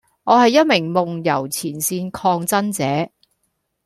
[0.23, 3.11] 我係一名夢遊前線抗爭者